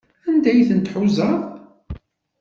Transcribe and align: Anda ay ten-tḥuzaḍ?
Anda 0.29 0.49
ay 0.51 0.61
ten-tḥuzaḍ? 0.69 1.41